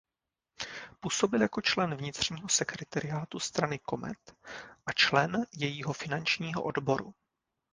Působil 0.99 1.41
jako 1.41 1.61
člen 1.61 1.95
vnitřního 1.95 2.49
sekretariátu 2.49 3.39
strany 3.39 3.79
Comet 3.89 4.35
a 4.85 4.91
člen 4.91 5.45
jejího 5.53 5.93
finančního 5.93 6.63
odboru. 6.63 7.13